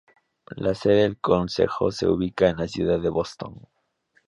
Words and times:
La 0.55 0.73
sede 0.73 1.03
del 1.03 1.19
concejo 1.19 1.91
se 1.91 2.07
ubica 2.07 2.49
en 2.49 2.57
la 2.57 2.67
ciudad 2.67 2.99
de 2.99 3.09
Boston. 3.09 3.61